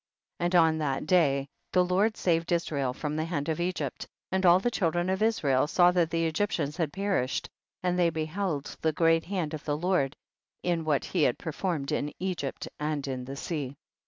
[0.39, 0.45] 42.
[0.45, 4.59] And on that day the Lord saved Israel from the hand of Egypt, and all
[4.59, 7.47] the children of Israel saw that the Egyptians had perished,
[7.83, 10.15] and they beheld the great hand of the Lord,
[10.63, 13.77] in what he had performed in Egypt and in the sea.